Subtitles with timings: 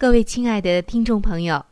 [0.00, 1.62] 各位亲爱的听众朋友，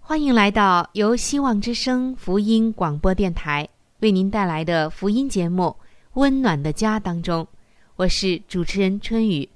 [0.00, 3.66] 欢迎来到由希望之声福音广播电台
[4.00, 5.64] 为您带来的福音节目
[6.12, 7.48] 《温暖的家》当中，
[7.96, 9.48] 我是主持人春雨。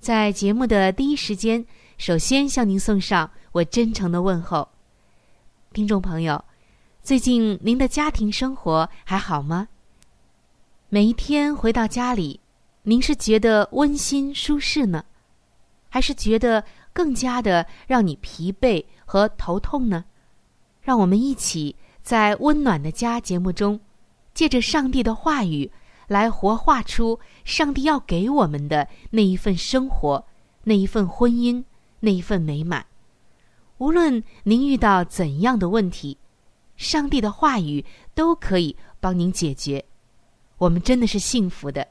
[0.00, 1.64] 在节目的第一时间，
[1.96, 4.68] 首先向您送上我真诚的问候。
[5.72, 6.44] 听众朋友，
[7.02, 9.66] 最近您的家庭生活还好吗？
[10.90, 12.38] 每一天回到家里，
[12.82, 15.02] 您是觉得温馨舒适呢，
[15.88, 16.62] 还是觉得？
[16.92, 20.04] 更加的让你疲惫和头痛呢？
[20.80, 23.78] 让我们一起在温暖的家节目中，
[24.34, 25.70] 借着上帝的话语
[26.08, 30.24] 来活化出上帝要给我们的那一份生活，
[30.64, 31.64] 那一份婚姻，
[32.00, 32.84] 那一份美满。
[33.78, 36.18] 无论您遇到怎样的问题，
[36.76, 39.84] 上帝的话语都可以帮您解决。
[40.58, 41.86] 我们真的是幸福的，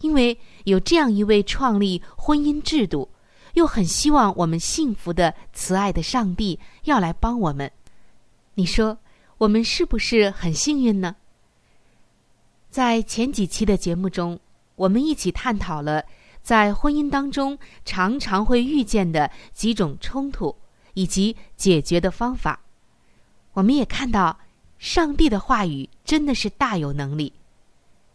[0.00, 3.08] 因为有这样一位创立婚姻制度。
[3.54, 7.70] 又很希望我们幸福的、慈爱的上帝要来帮我们，
[8.54, 8.98] 你说
[9.38, 11.16] 我们是不是很幸运呢？
[12.70, 14.38] 在前几期的节目中，
[14.76, 16.04] 我们一起探讨了
[16.42, 20.54] 在婚姻当中常常会遇见的几种冲突
[20.94, 22.60] 以及解决的方法。
[23.52, 24.38] 我们也看到，
[24.78, 27.32] 上帝的话语真的是大有能力，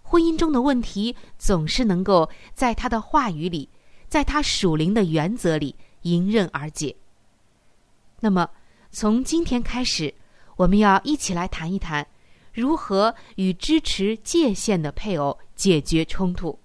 [0.02, 3.68] 婚姻中的问题总是能够在他的话语里。
[4.16, 6.96] 在他属灵的原则里迎刃而解。
[8.22, 8.50] 那么，
[8.90, 10.16] 从今天开始，
[10.56, 12.08] 我们要一起来谈一谈，
[12.54, 16.58] 如何与支持界限的配偶解决冲突。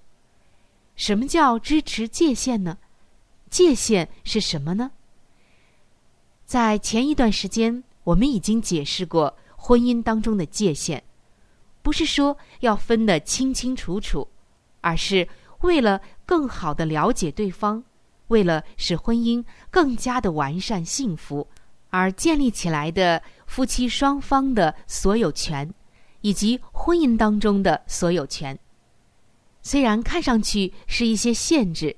[0.94, 2.78] 什么叫支持界限呢？
[3.50, 4.92] 界限是什么呢？
[6.44, 11.02] 在前一段时间，我们已经解释过婚姻当中的界限，
[11.82, 14.28] 不是说要分得清清楚楚，
[14.82, 15.26] 而是。
[15.62, 16.00] 为了
[16.30, 17.82] 更好的了解对方，
[18.28, 21.44] 为了使婚姻更加的完善幸福，
[21.88, 25.68] 而建立起来的夫妻双方的所有权，
[26.20, 28.56] 以及婚姻当中的所有权，
[29.60, 31.96] 虽然看上去是一些限制，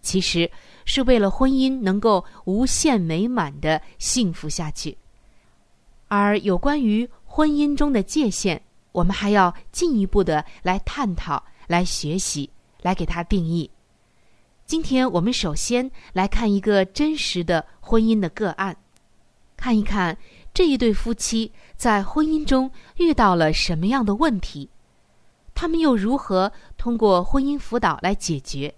[0.00, 0.50] 其实
[0.86, 4.96] 是为了婚姻能够无限美满的幸福下去。
[6.08, 12.48] 而有关于婚姻中的界限，我们还要进一步的来探讨、来学习。
[12.86, 13.68] 来给他定义。
[14.64, 18.76] 今天我们首先来看一个真实的婚姻的个案，
[19.56, 20.16] 看一看
[20.54, 24.70] 这一对夫妻在婚姻中遇到了什么样的问题，
[25.52, 28.72] 他们又如何通过婚姻辅导来解决，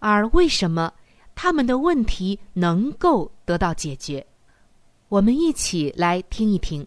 [0.00, 0.92] 而为什么
[1.36, 4.26] 他们的问题能够得到解决？
[5.08, 6.84] 我们一起来听一听。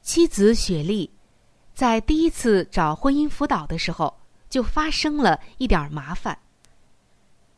[0.00, 1.10] 妻子雪莉
[1.74, 4.21] 在第一次找婚姻辅导的时候。
[4.52, 6.38] 就发生了一点麻烦。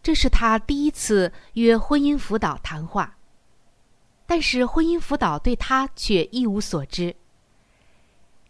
[0.01, 3.19] 这是他第一次约婚姻辅导谈话，
[4.27, 7.17] 但是婚姻辅导对他却一无所知。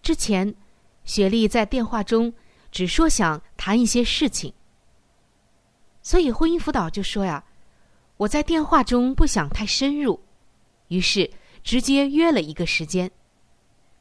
[0.03, 0.55] 之前，
[1.05, 2.35] 雪莉在电话中
[2.71, 4.53] 只说想谈一些事情，
[6.03, 7.43] 所以婚姻辅导就说呀
[8.19, 10.21] ：“我在电话中不想太深入。”
[10.89, 11.31] 于是
[11.63, 13.11] 直接约了一个时间。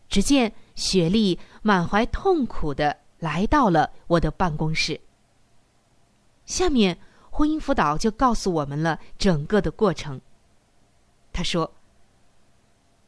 [0.10, 3.03] 只见雪莉满怀痛苦的。
[3.24, 5.00] 来到了我的办公室。
[6.46, 7.00] 下面，
[7.32, 10.20] 婚姻辅导就告诉我们了整个的过程。
[11.32, 11.74] 他说：“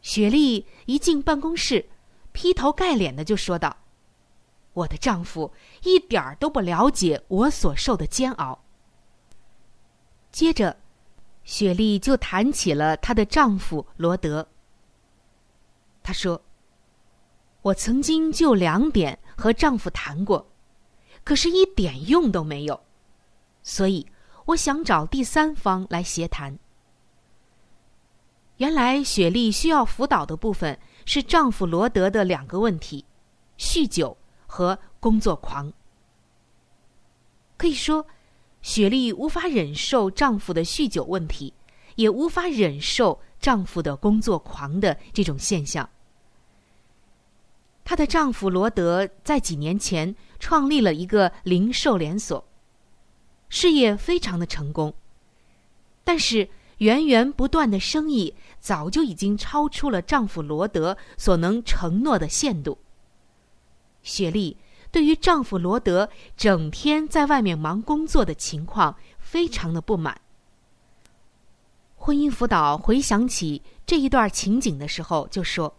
[0.01, 1.89] 雪莉一进办公室，
[2.31, 3.75] 劈头盖脸的就说道
[4.71, 5.51] ：‘我的丈夫
[5.83, 8.63] 一点儿都不了解我所受的煎熬。’
[10.31, 10.77] 接着，
[11.43, 14.47] 雪莉就谈起了她的丈夫罗德。
[16.01, 16.41] 她说
[17.63, 20.47] ：‘我曾经就两点和丈夫谈过，
[21.23, 22.81] 可是一点用都没有，
[23.63, 24.07] 所以
[24.45, 26.57] 我想找第三方来协谈。’
[28.57, 33.05] 原来，雪莉需要辅导的部分是丈夫罗德的两个问题：
[33.57, 34.17] 酗酒
[34.47, 35.71] 和工作狂。
[37.57, 38.05] 可以说。
[38.61, 41.53] 雪莉无法忍受丈夫的酗酒问题，
[41.97, 45.87] 也无法忍受丈夫的工作狂的这种现象。
[47.85, 52.45] 她的丈夫罗德在几年前创立了一个零售连锁，
[53.47, 54.93] 事业非常的成功，
[56.03, 56.49] 但是
[56.79, 62.77] 源源不断的生意早就已经超出了丈夫罗德所能承诺的限度。
[64.03, 64.57] 雪莉。
[64.91, 70.21] 对于丈夫罗德整天在外面忙工作的情况，非常的不满。
[71.97, 75.75] 婚姻辅导回想起这一段情景的时候，就说：“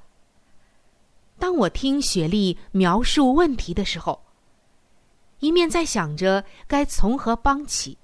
[1.38, 4.22] 当我听雪莉描述问题的时候，
[5.40, 7.98] 一面在想着该从何帮起。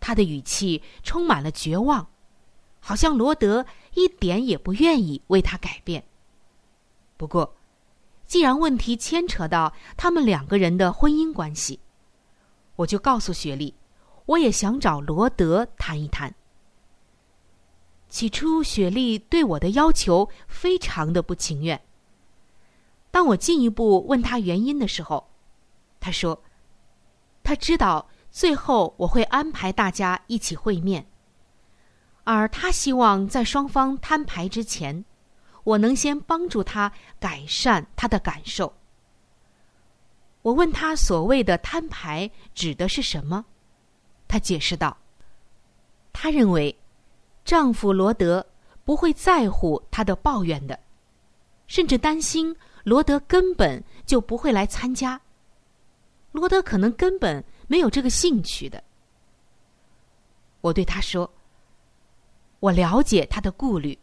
[0.00, 2.08] 她的语气充满了绝望，
[2.80, 6.04] 好像罗德一点也不愿意为她改变。
[7.16, 7.56] 不过。”
[8.26, 11.78] 既然问题牵扯到他们两个人的婚姻关系，
[12.74, 13.74] 我就告诉雪莉，
[14.24, 16.34] 我也想找罗德谈一谈。
[18.08, 21.78] 起初，雪莉对我的要求非常的不情愿。
[23.14, 25.30] 当我进一步问他原因的时候，
[26.00, 26.42] 他说，
[27.44, 31.06] 他知道最后我会安排大家一起会面，
[32.24, 35.04] 而他希望在双方摊牌之前。
[35.62, 38.74] 我能先帮助他改善他的感受。
[40.42, 43.44] 我问他所谓的摊牌指的是什么，
[44.26, 44.94] 他解释道
[46.12, 46.76] ：“他认为
[47.44, 48.44] 丈夫罗德
[48.84, 50.78] 不会在乎他的抱怨的，
[51.68, 55.20] 甚至担心罗德根本就不会来参加。
[56.30, 58.82] 罗德可能根本没有这个兴趣的。”
[60.62, 61.28] 我对他说
[62.60, 63.98] ：“我了解他的顾虑，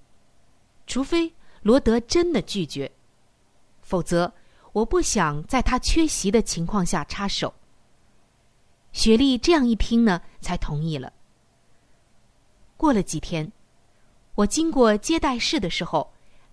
[0.85, 1.33] 除非。”
[1.63, 2.91] 罗德真的拒绝，
[3.83, 4.33] 否则
[4.73, 7.53] 我不想在他缺席的情况下插手。
[8.91, 11.13] 雪莉这样一听呢，才同意了。
[12.77, 13.51] 过了几天，
[14.33, 16.11] 我经过接待室的时候，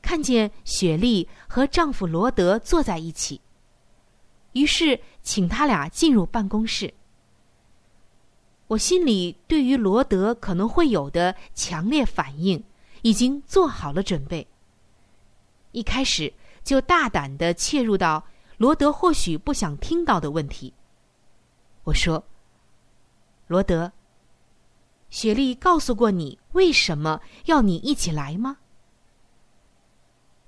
[0.09, 3.43] 看见雪莉和丈夫罗德坐在一起，
[4.55, 6.95] 于是请他俩进入办公室。
[8.69, 12.65] 我心里对于罗德可能会有的强烈反应，
[13.03, 14.49] 已经做好了准备。
[15.73, 16.33] 一开始
[16.65, 18.25] 就大胆的切入到
[18.57, 20.73] 罗德或许不想听到的问题。
[21.85, 22.25] 我说
[23.47, 23.93] ：“罗德，
[25.11, 28.57] 雪莉告诉过你为什么要你一起来吗？”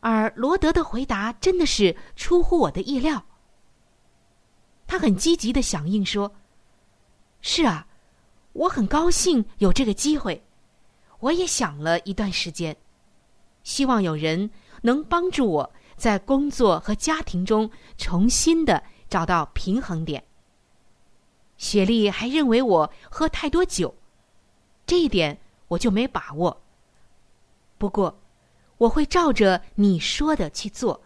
[0.00, 3.24] 而罗德的回答真的是出乎我的意料。
[4.86, 6.34] 他很积极的响应说
[7.40, 7.86] ：“是啊，
[8.52, 10.42] 我很高兴有这个机会。
[11.20, 12.76] 我也想了一段时间，
[13.62, 14.50] 希望有人。”
[14.82, 20.24] 能帮助我在工作和家庭中重新的找到平衡点。
[21.58, 23.94] 雪莉还认为我喝太多酒，
[24.86, 25.38] 这一点
[25.68, 26.62] 我就没把握。
[27.76, 28.19] 不过，
[28.80, 31.02] 我会照着你说的去做。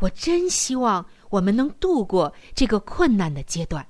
[0.00, 3.86] 我真希望我们能度过这个困难的阶段。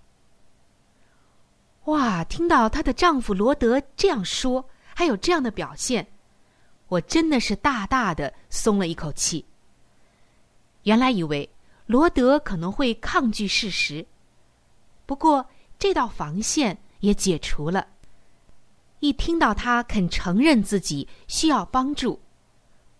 [1.86, 2.22] 哇！
[2.24, 6.06] 听到她的丈夫罗德这样说，还有这样的表现。
[6.86, 9.44] 我真的是大大的松了一口气。
[10.84, 11.50] 原来以为
[11.86, 14.06] 罗德可能会抗拒事实，
[15.04, 15.44] 不过
[15.80, 17.88] 这道防线也解除了。
[19.00, 22.20] 一听到他肯承认自己需要帮助，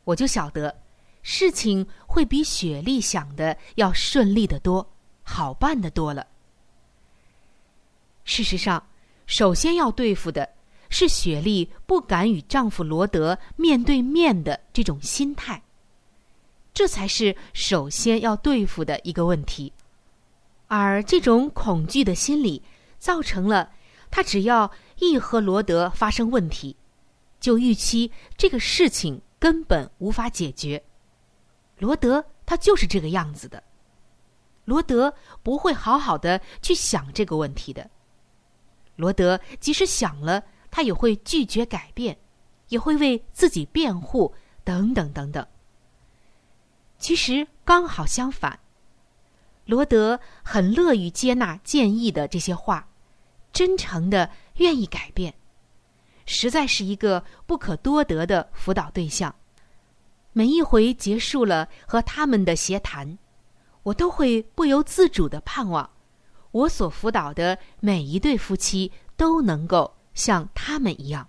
[0.05, 0.75] 我就晓得
[1.23, 4.87] 事情会比雪莉想的要顺利的多，
[5.23, 6.27] 好办的多了。
[8.25, 8.87] 事实上，
[9.27, 10.49] 首先要对付的。
[10.91, 15.61] 是雪莉不敢与丈夫罗德面对面的这种心态，
[16.73, 19.73] 这才是首先要对付的一个问题。
[20.69, 22.63] 而这种恐惧的心理，
[23.01, 23.73] 造成了
[24.09, 24.71] 他只要
[25.01, 26.77] 一和罗德发生问题，
[27.41, 30.83] 就预期这个事情根本无法解决。
[31.77, 33.63] 罗德他就是这个样子的，
[34.65, 37.91] 罗德不会好好的去想这个问题的。
[38.97, 42.17] 罗德即使想了，他也会拒绝改变，
[42.69, 44.35] 也会为自己辩护，
[44.65, 45.47] 等等等等。
[46.99, 48.59] 其实刚好相反，
[49.67, 52.89] 罗德很乐于接纳建议的这些话，
[53.53, 55.35] 真诚的愿意改变，
[56.27, 59.35] 实在是一个不可多得的辅导对象。
[60.33, 63.19] 每一回结束了和他们的协谈，
[63.83, 65.89] 我都会不由自主的盼望，
[66.51, 71.29] 我所辅导的每一对夫妻都能够像他们一样。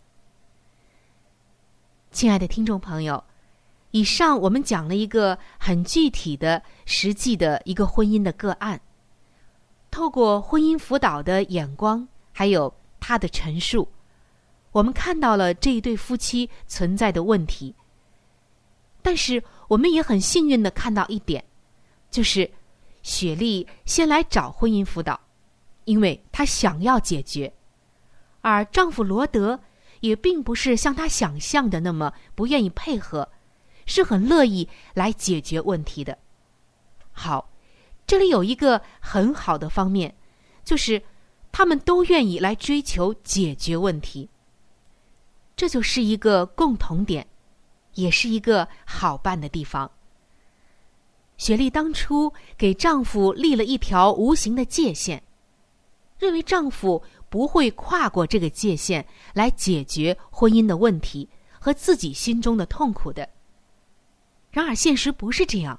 [2.12, 3.24] 亲爱的听众朋友。
[3.92, 8.82] 以上我们讲了一个很具体的、实际的一个婚姻的个案。
[9.90, 13.88] 透过婚姻辅导的眼光，还有他的陈述，
[14.76, 17.74] 我们看到了这一对夫妻存在的问题。
[19.02, 21.42] 但是，我们也很幸运的看到一点，
[22.12, 22.52] 就是
[23.02, 25.18] 雪莉先来找婚姻辅导，
[25.86, 27.54] 因为她想要解决，
[28.42, 29.58] 而丈夫罗德
[30.02, 33.30] 也并不是像他想象的那么不愿意配合。
[33.86, 36.18] 是很乐意来解决问题的。
[37.12, 37.50] 好，
[38.06, 40.14] 这里有一个很好的方面，
[40.66, 41.02] 就是
[41.52, 44.28] 他们都愿意来追求解决问题。
[45.56, 47.26] 这就是一个共同点，
[47.94, 49.90] 也是一个好办的地方。
[51.38, 55.22] 雪莉当初给丈夫立了一条无形的界限，
[56.18, 61.28] 认为丈夫不会跨过这个界限来解决婚姻的问题
[61.60, 63.28] 和自己心中的痛苦的。
[64.52, 65.78] 然而，现实不是这样。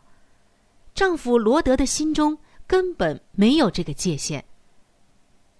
[0.94, 4.44] 丈夫罗德的心中根本没有这个界限。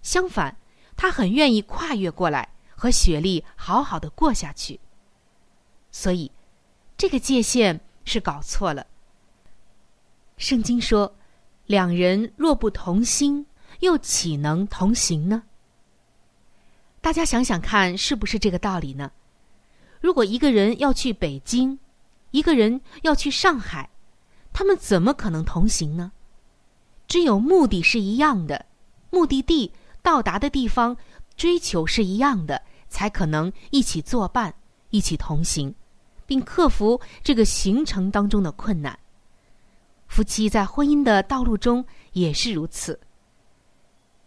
[0.03, 0.57] 相反，
[0.95, 4.79] 他很愿意跨越过来和雪莉好好的过下去。
[5.91, 6.31] 所以，
[6.95, 8.85] 这个界限是搞错了。
[10.37, 11.15] 圣经说
[11.65, 13.47] ：“两人若不同心，
[13.79, 15.43] 又岂能同行呢？”
[17.01, 19.11] 大家想想看，是不是这个道理呢？
[19.99, 21.79] 如果一个人要去北京，
[22.31, 23.89] 一个人要去上海，
[24.53, 26.11] 他们怎么可能同行呢？
[27.07, 28.65] 只有目的是一样的，
[29.09, 29.71] 目的地
[30.03, 30.97] 到达的地方
[31.37, 34.53] 追求是一样的，才可能一起作伴，
[34.89, 35.73] 一起同行，
[36.25, 38.97] 并克服这个行程当中的困难。
[40.07, 42.99] 夫妻在婚姻的道路中也是如此。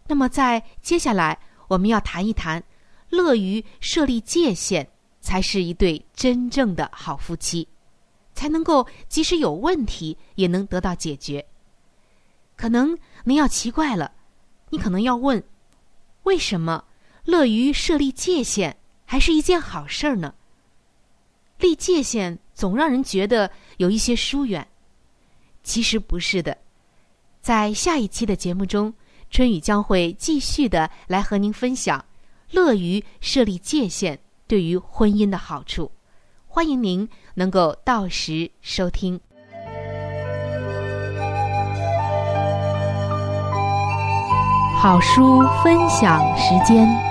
[0.07, 1.37] 那么，在接下来
[1.67, 2.63] 我们要谈一谈，
[3.09, 4.87] 乐于设立界限，
[5.19, 7.67] 才是一对真正的好夫妻。
[8.33, 11.45] 才能够即使有问题也能得到解决。
[12.55, 14.13] 可能您要奇怪了，
[14.69, 15.43] 你可能要问：
[16.23, 16.85] 为什么
[17.25, 18.75] 乐于设立界限
[19.05, 20.33] 还是一件好事儿呢？
[21.59, 24.67] 立界限总让人觉得有一些疏远，
[25.63, 26.57] 其实不是的。
[27.41, 28.93] 在下一期的节目中，
[29.29, 32.03] 春雨将会继续的来和您分享
[32.51, 35.91] 乐于设立界限对于婚姻的好处。
[36.47, 39.19] 欢迎您能够到时收听。
[44.81, 47.10] 好书分享时间。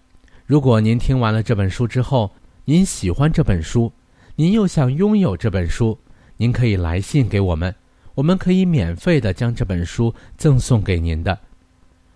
[0.51, 2.29] 如果您听完了这本书之后，
[2.65, 3.89] 您喜欢这本书，
[4.35, 5.97] 您又想拥有这本书，
[6.35, 7.73] 您可以来信给我们，
[8.15, 11.39] 我们可以免费的将这本书赠送给您的。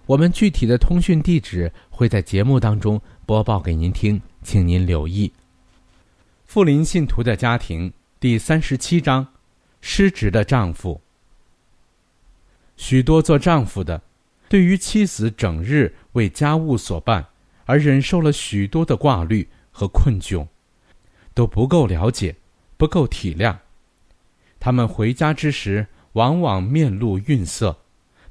[0.05, 5.31] 我们具体的通讯地址会在节目当中播报给您听，请您留意。
[6.43, 9.25] 富林信徒的家庭第三十七章：
[9.79, 10.99] 失职的丈夫。
[12.75, 14.01] 许多做丈夫的，
[14.49, 17.25] 对于妻子整日为家务所办
[17.65, 20.47] 而忍受了许多的挂虑和困窘，
[21.33, 22.35] 都不够了解，
[22.77, 23.57] 不够体谅。
[24.59, 27.77] 他们回家之时，往往面露愠色。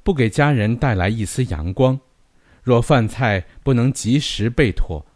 [0.02, 1.98] 不给家人带来一丝阳光，
[2.62, 5.06] 若饭菜不能及时备妥，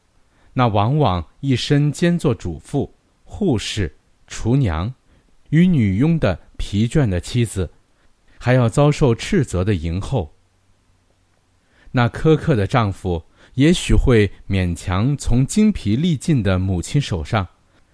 [0.55, 3.95] 那往往一身兼做主妇、护士、
[4.27, 4.95] 厨娘
[5.51, 7.71] 与女佣的疲倦的妻子，
[8.39, 10.35] 还要遭受斥责的迎候。
[11.93, 13.23] 那苛刻的丈夫
[13.59, 17.49] 也许会勉强从精疲力尽的母亲手上，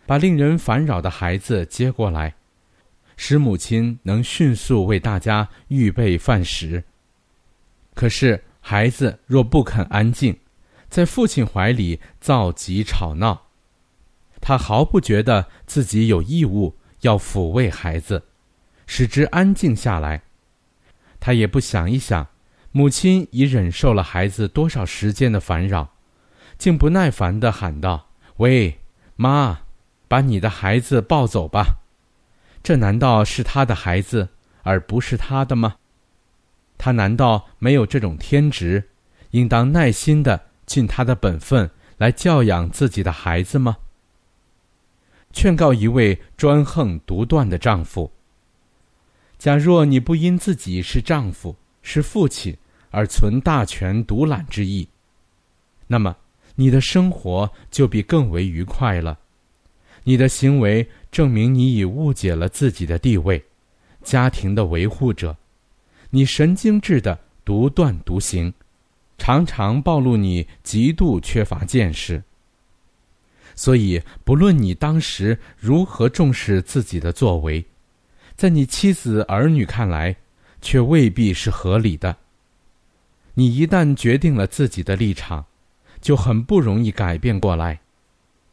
[0.05, 2.35] 把令人烦扰的孩子接过来。
[3.17, 6.85] 使母亲能迅速为大家预备饭食。
[7.95, 10.37] 可是孩子若不肯安静，
[10.91, 13.47] 在父亲怀里造极吵闹，
[14.43, 18.23] 他毫不觉得自己有义务要抚慰孩子，
[18.87, 20.25] 使之安静下来。
[21.19, 22.27] 他也不想一想，
[22.77, 25.91] 母亲已忍受了孩子多少时间的烦扰，
[26.59, 28.81] 竟不耐烦地喊道：“喂，
[29.15, 29.61] 妈，
[30.09, 31.77] 把你的孩子抱走吧。”
[32.65, 34.31] 这难道是他的孩子，
[34.65, 35.77] 而不是他的吗？
[36.77, 38.91] 他难道没有这种天职，
[39.31, 43.77] 应当耐心的尽他的本分来教养自己的孩子吗？
[45.33, 48.11] 劝告一位专横独断的丈夫：
[49.39, 52.57] 假若你不因自己是丈夫、是父亲
[52.95, 54.89] 而存大权独揽之意，
[55.89, 56.17] 那么
[56.55, 59.19] 你的生活就比更为愉快了。
[60.05, 63.43] 你的行为证明你已误解了自己的地位，
[64.03, 65.37] 家庭的维护者，
[66.11, 68.53] 你神经质的独断独行，
[69.19, 72.23] 常常暴露你极度缺乏见识。
[73.57, 77.65] 所以，不论你当时如何重视自己的作为，
[78.37, 80.15] 在你妻子儿女看来，
[80.61, 82.17] 却未必是合理的。
[83.35, 85.47] 你一旦决定了自己的立场，
[86.01, 87.81] 就很不容易改变过来。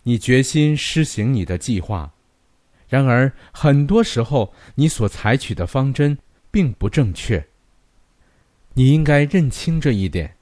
[0.04, 2.12] 你决心施行你的计划，
[2.88, 6.18] 然而很多时候你所采取的方针
[6.50, 7.48] 并不正确。
[8.74, 10.36] 你应该认清这一点。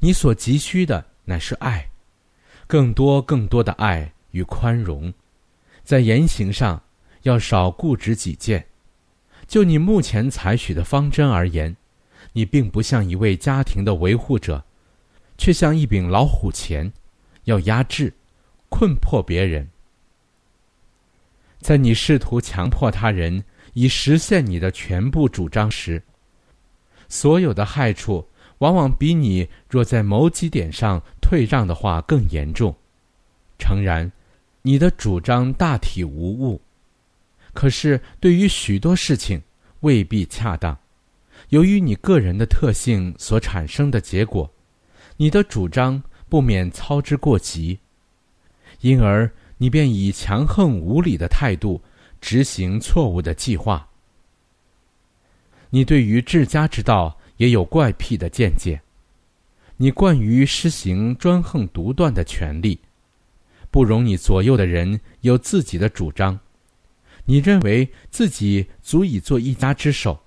[0.00, 1.90] 你所急需的乃是爱，
[2.66, 5.12] 更多更多的爱与宽容，
[5.84, 6.82] 在言行上
[7.22, 8.66] 要少固执己见。
[9.46, 11.76] 就你目前采取的方针而言，
[12.32, 14.64] 你并不像一位家庭的维护者，
[15.38, 16.92] 却像一柄老虎钳，
[17.44, 18.12] 要压制。
[18.74, 19.68] 困迫别人，
[21.60, 26.02] 在你试图强迫他人以实现你的全部主张时，
[27.06, 28.26] 所有的害处
[28.60, 32.74] 往往比你若在某几点上退让的话更严重。
[33.58, 34.10] 诚然，
[34.62, 36.58] 你的主张大体无误，
[37.52, 39.42] 可是对于许多事情
[39.80, 40.74] 未必恰当。
[41.52, 44.50] 由于你个人的特性所产生的结果，
[45.18, 47.78] 你的主张不免操之过急。
[48.80, 51.82] 因而，你便以强横无理的态度
[52.22, 53.86] 执行错误的计划。
[55.68, 58.80] 你对于治家之道也有怪癖的见解，
[59.76, 62.78] 你惯于施行专横独断的权利，
[63.70, 66.40] 不容你左右的人有自己的主张。
[67.26, 70.21] 你认为自己足以做一家之首，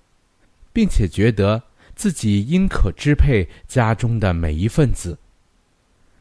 [0.75, 1.63] 并且觉得
[1.95, 5.17] 自己应可支配家中的每一份子，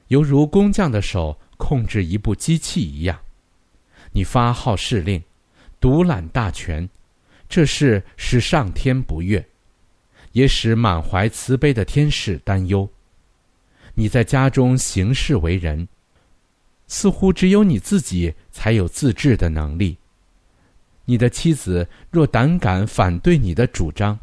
[0.07, 1.37] 犹如工匠的手。
[1.57, 3.17] 控制一部机器一样，
[4.11, 5.23] 你发号施令，
[5.79, 6.87] 独揽大权，
[7.49, 9.43] 这事使上天不悦，
[10.33, 12.87] 也使满怀慈悲的天使担忧。
[13.95, 15.87] 你在家中行事为人，
[16.89, 19.97] 似乎只有你自己才有自治的能力。
[21.05, 24.19] 你的妻子若胆敢反对你的主张，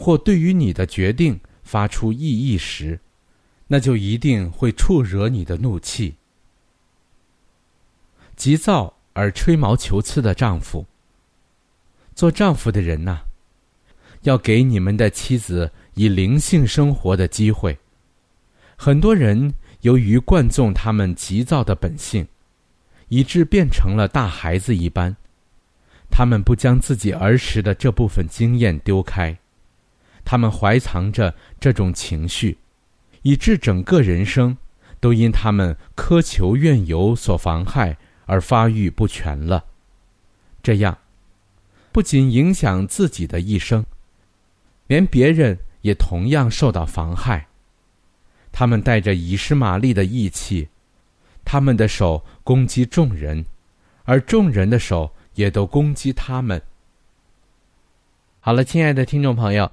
[0.00, 2.98] 或对于你的决定发出异议时，
[3.66, 6.14] 那就一定会触惹你的怒气。
[8.34, 10.86] 急躁而吹毛求疵的丈夫。
[12.14, 13.20] 做丈夫的人呐，
[14.22, 17.78] 要给你们的妻子以灵性生活的机会。
[18.76, 22.26] 很多人由于惯纵他们急躁的本性，
[23.08, 25.14] 以致变成了大孩子一般。
[26.10, 29.38] 他们不将自己儿时的这部分经验丢开，
[30.30, 32.56] 他们怀藏着这种情绪，
[33.22, 34.56] 以致整个人生
[35.00, 37.96] 都因他们苛求怨尤所妨害。
[38.26, 39.64] 而发育不全了，
[40.62, 40.96] 这样
[41.90, 43.84] 不仅影响自己的一生，
[44.86, 47.48] 连别人也同样受到妨害。
[48.52, 50.68] 他们带着以实玛利的义气，
[51.44, 53.44] 他们的手攻击众人，
[54.04, 56.62] 而众人的手也都攻击他们。
[58.38, 59.72] 好了，亲爱的听众朋友，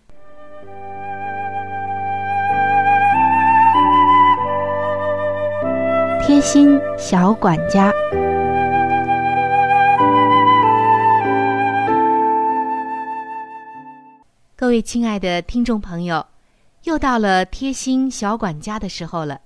[6.23, 7.91] 贴心小管家，
[14.55, 16.23] 各位亲爱的听众朋友。
[16.83, 19.41] 又到了贴心小管家的时候了，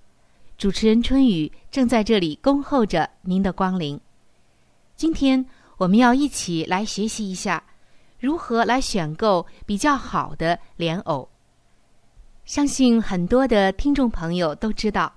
[0.58, 4.00] 主持人春雨正在这里恭候着您的光临。
[4.98, 5.46] 今天
[5.78, 7.64] 我们要一起来学习一下
[8.20, 11.28] 如何来选购比较好的莲藕。
[12.44, 15.12] 相信很多的听众朋友都知道，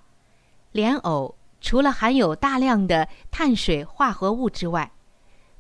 [0.73, 4.90] 莲藕除了含有大量的碳水化合物之外，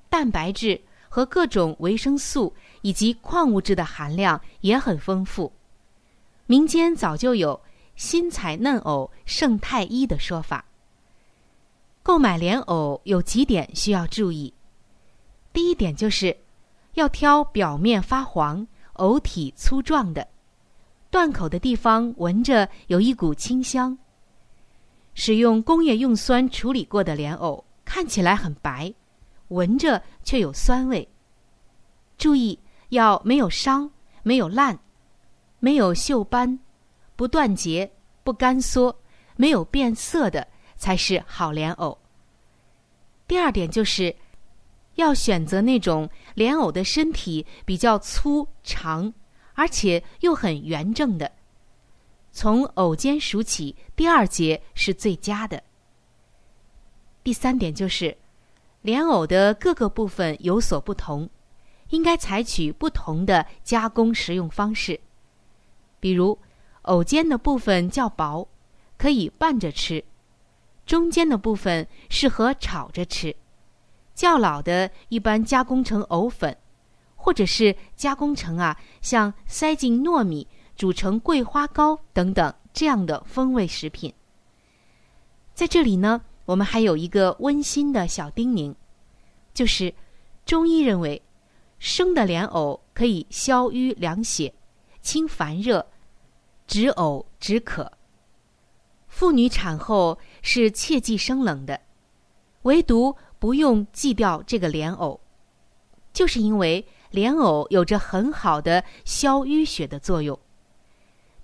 [0.08, 5.52] 蛋白质和各种维生素以及矿物质的含量也很丰富。
[6.46, 7.60] 民间早就有
[7.96, 10.64] “新采嫩藕胜太医”的说法。
[12.02, 14.54] 购买莲藕有几点需要注意。
[15.52, 16.34] 第一点就是，
[16.94, 20.26] 要挑表面发黄、藕体粗壮的，
[21.10, 23.98] 断口的地方闻着有一股清香。
[25.20, 28.94] 使用工业用酸处理过的莲藕看起来很白，
[29.48, 31.08] 闻着却有酸味。
[32.16, 32.56] 注意
[32.90, 33.90] 要没有伤、
[34.22, 34.78] 没有烂。
[35.58, 36.60] 没有锈斑、
[37.16, 37.90] 不断节、
[38.22, 38.96] 不干缩、
[39.34, 41.98] 没有变色的才是好莲藕。
[43.26, 44.14] 第二点就是，
[44.94, 49.12] 要选择那种莲藕的身体比较粗长，
[49.54, 51.32] 而且又很圆正的。
[52.30, 55.62] 从藕尖数起，第二节是最佳的。
[57.24, 58.16] 第三点就是，
[58.82, 61.28] 莲藕的各个部分有所不同，
[61.90, 64.98] 应该采取不同的加工食用方式。
[66.00, 66.38] 比如，
[66.82, 68.48] 藕尖的部分较薄，
[68.96, 70.02] 可以拌着吃；
[70.86, 73.34] 中间的部分适合炒着吃；
[74.14, 76.56] 较老的一般加工成藕粉，
[77.16, 80.46] 或者是加工成啊，像塞进糯米
[80.78, 84.14] 煮成桂花糕等等这样的风味食品。
[85.52, 88.74] 在这里呢，我们还有一个温馨的小叮咛，
[89.52, 89.92] 就是
[90.46, 91.20] 中医认为，
[91.80, 94.54] 生的莲藕可以消瘀凉血。
[95.00, 95.86] 清烦热，
[96.66, 97.90] 止呕止渴。
[99.08, 101.80] 妇女产后是切忌生冷的，
[102.62, 105.18] 唯独不用忌掉这个莲藕，
[106.12, 110.38] 就是因为莲藕有着很好的消淤血的作用。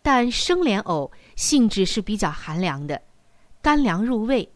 [0.05, 3.01] 但生莲藕性质是比较寒凉的，
[3.62, 4.47] 干凉入胃，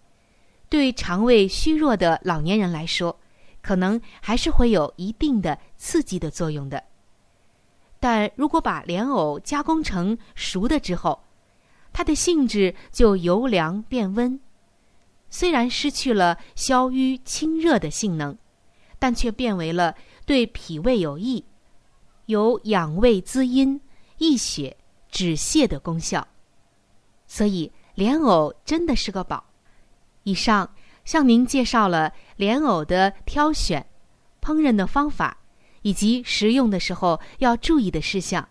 [0.69, 3.19] 对肠胃虚弱的老年人来说，
[3.63, 6.85] 可能还是会有一定的刺激的作用的。
[7.99, 11.19] 但如果把莲藕加工成熟的之后，
[11.95, 14.39] 它的性质就由凉变温，
[15.31, 18.37] 虽然失去了消瘀清热的性能，
[18.99, 19.95] 但却变为了
[20.27, 21.43] 对脾胃有益，
[22.27, 23.81] 有养胃滋阴、
[24.19, 24.77] 益血
[25.11, 26.27] 止泻的功效。
[27.27, 29.45] 所以莲藕真的是个宝。
[30.23, 30.71] 以上
[31.05, 33.87] 向您介绍了莲藕的挑选、
[34.41, 35.37] 烹饪的方法。
[35.83, 38.47] 以及食用的时候要注意的事项，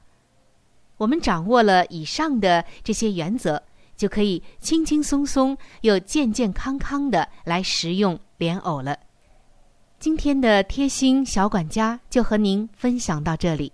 [0.96, 3.62] 我们掌握了以上的这些原则，
[3.98, 8.98] 就可以轻轻松松又健健康康的来食用莲藕了。
[10.00, 13.74] 今天的贴心小管家就和您分享到这里。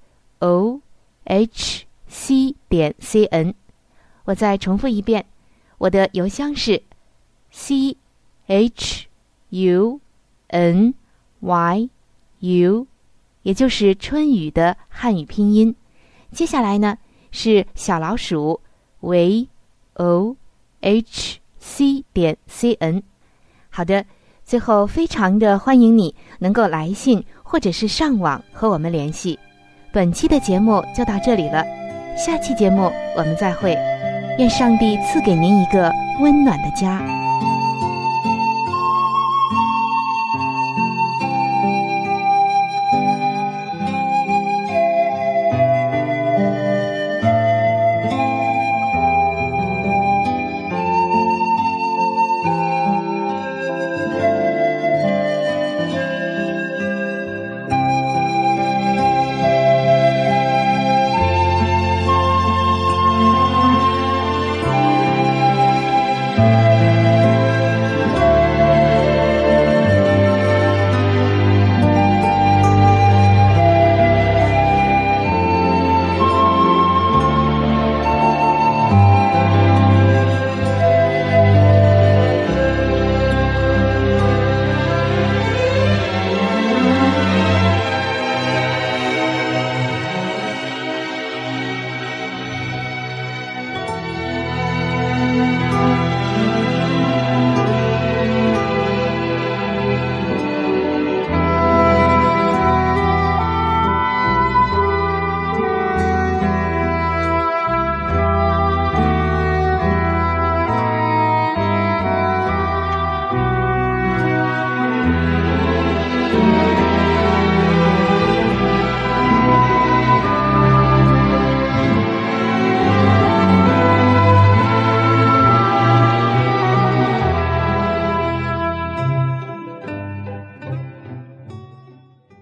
[0.41, 0.81] O
[1.23, 3.53] h c 点 c n，
[4.25, 5.25] 我再重复一遍，
[5.77, 6.81] 我的邮箱是
[7.51, 7.95] c
[8.47, 9.07] h
[9.49, 9.99] u
[10.47, 10.93] n
[11.39, 11.89] y
[12.39, 12.87] u，
[13.43, 15.73] 也就是春雨的汉语拼音。
[16.31, 16.97] 接下来呢
[17.31, 18.59] 是小老鼠
[18.99, 19.47] v
[19.93, 20.35] o
[20.81, 23.03] h c 点 c n。
[23.69, 24.03] 好的，
[24.43, 29.37] 最后非常的欢迎你能够来信或者是上网和我们联系。
[29.93, 31.65] 本期的节目就到这里了，
[32.15, 33.77] 下期节目我们再会，
[34.39, 37.01] 愿上帝赐给您一个温暖的家。